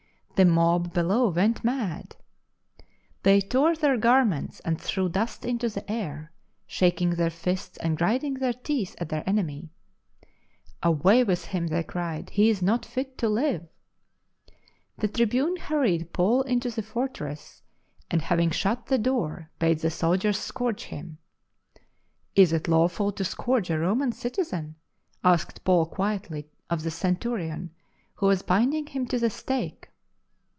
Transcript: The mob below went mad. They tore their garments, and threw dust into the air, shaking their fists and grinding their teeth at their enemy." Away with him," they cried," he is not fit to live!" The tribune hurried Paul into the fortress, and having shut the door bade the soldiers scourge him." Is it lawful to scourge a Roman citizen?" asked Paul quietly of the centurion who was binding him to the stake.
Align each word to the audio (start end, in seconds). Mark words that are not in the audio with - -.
The 0.41 0.45
mob 0.45 0.91
below 0.91 1.29
went 1.29 1.63
mad. 1.63 2.15
They 3.21 3.41
tore 3.41 3.75
their 3.75 3.95
garments, 3.95 4.59
and 4.61 4.81
threw 4.81 5.07
dust 5.07 5.45
into 5.45 5.69
the 5.69 5.87
air, 5.87 6.31
shaking 6.65 7.11
their 7.11 7.29
fists 7.29 7.77
and 7.77 7.95
grinding 7.95 8.33
their 8.33 8.53
teeth 8.53 8.95
at 8.97 9.09
their 9.09 9.23
enemy." 9.29 9.69
Away 10.91 11.23
with 11.23 11.45
him," 11.45 11.67
they 11.67 11.83
cried," 11.83 12.29
he 12.31 12.49
is 12.49 12.63
not 12.63 12.87
fit 12.87 13.19
to 13.19 13.29
live!" 13.29 13.67
The 14.97 15.07
tribune 15.07 15.57
hurried 15.57 16.11
Paul 16.11 16.41
into 16.41 16.71
the 16.71 16.81
fortress, 16.81 17.61
and 18.09 18.23
having 18.23 18.49
shut 18.49 18.87
the 18.87 18.97
door 18.97 19.51
bade 19.59 19.81
the 19.81 19.91
soldiers 19.91 20.39
scourge 20.39 20.85
him." 20.85 21.19
Is 22.35 22.51
it 22.51 22.67
lawful 22.67 23.11
to 23.11 23.23
scourge 23.23 23.69
a 23.69 23.77
Roman 23.77 24.11
citizen?" 24.11 24.73
asked 25.23 25.63
Paul 25.63 25.85
quietly 25.85 26.47
of 26.67 26.81
the 26.81 26.89
centurion 26.89 27.69
who 28.15 28.25
was 28.25 28.41
binding 28.41 28.87
him 28.87 29.05
to 29.09 29.19
the 29.19 29.29
stake. 29.29 29.87